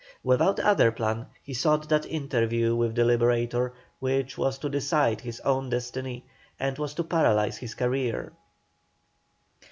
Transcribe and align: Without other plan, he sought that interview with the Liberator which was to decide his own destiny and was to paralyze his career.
Without 0.23 0.59
other 0.59 0.91
plan, 0.91 1.27
he 1.43 1.53
sought 1.53 1.87
that 1.89 2.07
interview 2.07 2.75
with 2.75 2.95
the 2.95 3.05
Liberator 3.05 3.71
which 3.99 4.35
was 4.35 4.57
to 4.57 4.67
decide 4.67 5.21
his 5.21 5.39
own 5.41 5.69
destiny 5.69 6.25
and 6.59 6.75
was 6.79 6.95
to 6.95 7.03
paralyze 7.03 7.57
his 7.59 7.75
career. 7.75 8.31